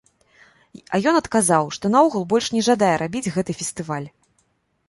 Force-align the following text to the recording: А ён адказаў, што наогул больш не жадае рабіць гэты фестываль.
А 0.97 0.99
ён 1.11 1.19
адказаў, 1.19 1.69
што 1.77 1.85
наогул 1.97 2.23
больш 2.31 2.47
не 2.57 2.65
жадае 2.69 2.93
рабіць 3.03 3.25
гэты 3.37 3.51
фестываль. 3.59 4.07